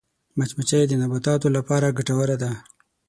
مچمچۍ 0.37 0.83
د 0.87 0.93
نباتاتو 1.01 1.47
لپاره 1.57 1.95
ګټوره 1.97 2.35
ده 2.41 2.51